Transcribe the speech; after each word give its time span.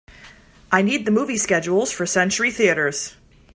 I 0.71 0.81
need 0.81 1.05
the 1.05 1.11
movie 1.11 1.37
schedules 1.37 1.91
for 1.91 2.07
Century 2.07 2.49
Theatres 2.49 3.15